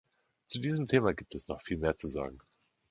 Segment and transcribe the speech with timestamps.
[0.47, 2.39] Zu diesem Thema gibt es noch viel mehr zu sagen.